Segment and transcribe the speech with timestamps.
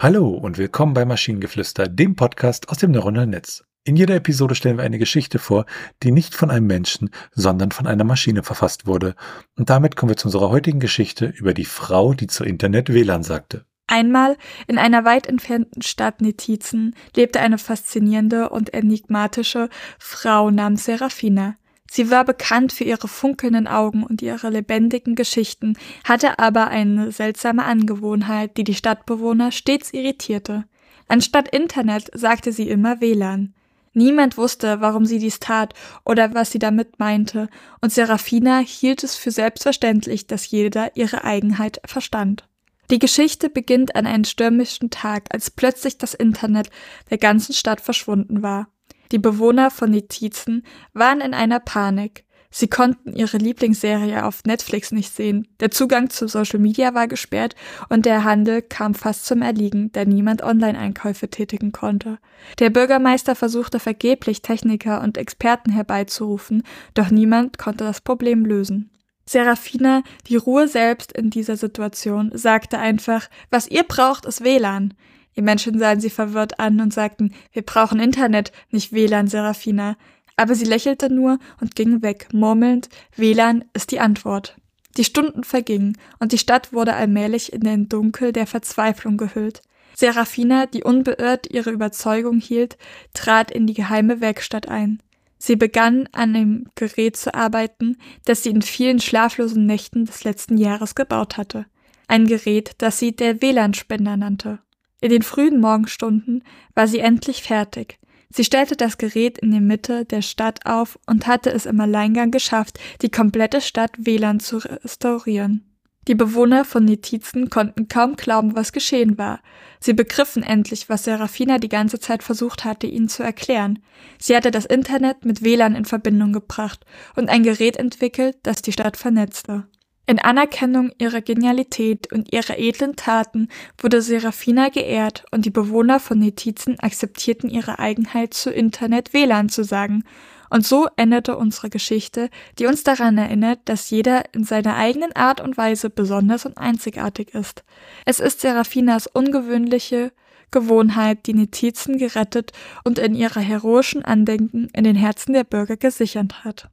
[0.00, 3.64] Hallo und willkommen bei Maschinengeflüster, dem Podcast aus dem neuronalen Netz.
[3.82, 5.66] In jeder Episode stellen wir eine Geschichte vor,
[6.04, 9.16] die nicht von einem Menschen, sondern von einer Maschine verfasst wurde.
[9.56, 13.24] Und damit kommen wir zu unserer heutigen Geschichte über die Frau, die zu Internet WLAN
[13.24, 13.64] sagte.
[13.88, 14.36] Einmal
[14.68, 19.68] in einer weit entfernten Stadt Netizen lebte eine faszinierende und enigmatische
[19.98, 21.56] Frau namens Serafina.
[21.90, 27.64] Sie war bekannt für ihre funkelnden Augen und ihre lebendigen Geschichten, hatte aber eine seltsame
[27.64, 30.64] Angewohnheit, die die Stadtbewohner stets irritierte.
[31.08, 33.54] Anstatt Internet sagte sie immer WLAN.
[33.94, 35.72] Niemand wusste, warum sie dies tat
[36.04, 37.48] oder was sie damit meinte,
[37.80, 42.46] und Serafina hielt es für selbstverständlich, dass jeder ihre Eigenheit verstand.
[42.90, 46.70] Die Geschichte beginnt an einem stürmischen Tag, als plötzlich das Internet
[47.10, 48.68] der ganzen Stadt verschwunden war.
[49.12, 52.24] Die Bewohner von Nitizen waren in einer Panik.
[52.50, 55.48] Sie konnten ihre Lieblingsserie auf Netflix nicht sehen.
[55.60, 57.54] Der Zugang zu Social Media war gesperrt
[57.90, 62.18] und der Handel kam fast zum Erliegen, da niemand Online-Einkäufe tätigen konnte.
[62.58, 66.62] Der Bürgermeister versuchte vergeblich Techniker und Experten herbeizurufen,
[66.94, 68.90] doch niemand konnte das Problem lösen.
[69.26, 74.94] Serafina, die Ruhe selbst in dieser Situation, sagte einfach, was ihr braucht, ist WLAN.
[75.38, 79.96] Die Menschen sahen sie verwirrt an und sagten, wir brauchen Internet, nicht WLAN, Serafina.
[80.34, 84.56] Aber sie lächelte nur und ging weg, murmelnd, WLAN ist die Antwort.
[84.96, 89.62] Die Stunden vergingen und die Stadt wurde allmählich in den Dunkel der Verzweiflung gehüllt.
[89.94, 92.76] Serafina, die unbeirrt ihre Überzeugung hielt,
[93.14, 95.00] trat in die geheime Werkstatt ein.
[95.38, 100.58] Sie begann an einem Gerät zu arbeiten, das sie in vielen schlaflosen Nächten des letzten
[100.58, 101.66] Jahres gebaut hatte.
[102.08, 104.58] Ein Gerät, das sie der WLAN-Spender nannte.
[105.00, 106.42] In den frühen Morgenstunden
[106.74, 107.98] war sie endlich fertig.
[108.30, 112.30] Sie stellte das Gerät in die Mitte der Stadt auf und hatte es im Alleingang
[112.30, 115.64] geschafft, die komplette Stadt WLAN zu restaurieren.
[116.08, 119.40] Die Bewohner von Netizen konnten kaum glauben, was geschehen war.
[119.78, 123.80] Sie begriffen endlich, was Serafina die ganze Zeit versucht hatte, ihnen zu erklären.
[124.18, 126.84] Sie hatte das Internet mit WLAN in Verbindung gebracht
[127.14, 129.66] und ein Gerät entwickelt, das die Stadt vernetzte.
[130.08, 136.18] In Anerkennung ihrer Genialität und ihrer edlen Taten wurde Serafina geehrt und die Bewohner von
[136.18, 140.04] Netizen akzeptierten ihre Eigenheit zu Internet WLAN zu sagen.
[140.48, 145.42] Und so endete unsere Geschichte, die uns daran erinnert, dass jeder in seiner eigenen Art
[145.42, 147.62] und Weise besonders und einzigartig ist.
[148.06, 150.12] Es ist Serafinas ungewöhnliche
[150.50, 152.52] Gewohnheit, die Netizen gerettet
[152.82, 156.70] und in ihrer heroischen Andenken in den Herzen der Bürger gesichert hat.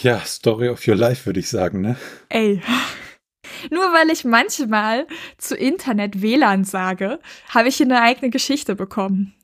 [0.00, 1.96] Ja, Story of your life, würde ich sagen, ne?
[2.28, 2.62] Ey.
[3.70, 5.06] Nur weil ich manchmal
[5.36, 7.18] zu Internet WLAN sage,
[7.48, 9.34] habe ich hier eine eigene Geschichte bekommen.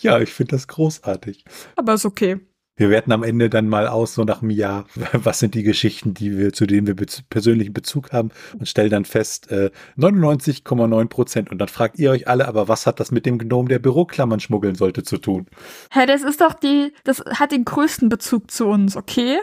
[0.00, 1.44] Ja, ich finde das großartig.
[1.76, 2.40] Aber ist okay.
[2.74, 6.14] Wir werten am Ende dann mal aus, so nach einem Jahr, was sind die Geschichten,
[6.14, 11.08] die wir, zu denen wir bez persönlichen Bezug haben und stellen dann fest, äh, 99,9
[11.08, 11.50] Prozent.
[11.50, 14.40] Und dann fragt ihr euch alle, aber was hat das mit dem Gnom, der Büroklammern
[14.40, 15.46] schmuggeln sollte, zu tun?
[15.90, 19.38] Hä, das ist doch die, das hat den größten Bezug zu uns, okay?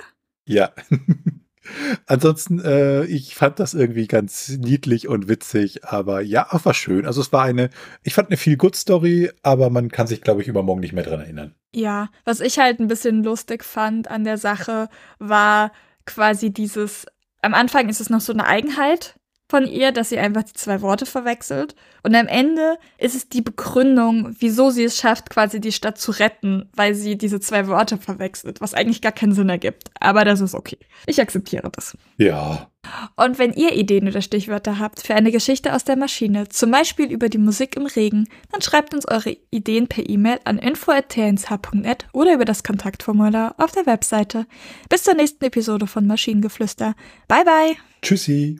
[0.45, 0.71] Ja.
[2.07, 7.05] Ansonsten, äh, ich fand das irgendwie ganz niedlich und witzig, aber ja, auch war schön.
[7.05, 7.69] Also es war eine,
[8.01, 11.03] ich fand eine viel good Story, aber man kann sich, glaube ich, übermorgen nicht mehr
[11.03, 11.53] dran erinnern.
[11.73, 15.71] Ja, was ich halt ein bisschen lustig fand an der Sache, war
[16.05, 17.05] quasi dieses,
[17.41, 19.19] am Anfang ist es noch so eine Eigenheit,
[19.49, 21.75] von ihr, dass sie einfach die zwei Worte verwechselt.
[22.03, 26.11] Und am Ende ist es die Begründung, wieso sie es schafft, quasi die Stadt zu
[26.11, 29.89] retten, weil sie diese zwei Worte verwechselt, was eigentlich gar keinen Sinn ergibt.
[29.99, 30.77] Aber das ist okay.
[31.07, 31.97] Ich akzeptiere das.
[32.17, 32.68] Ja.
[33.15, 37.11] Und wenn ihr Ideen oder Stichwörter habt für eine Geschichte aus der Maschine, zum Beispiel
[37.11, 42.33] über die Musik im Regen, dann schreibt uns eure Ideen per E-Mail an info.tnsh.net oder
[42.33, 44.45] über das Kontaktformular auf der Webseite.
[44.89, 46.95] Bis zur nächsten Episode von Maschinengeflüster.
[47.27, 47.75] Bye bye.
[48.01, 48.59] Tschüssi.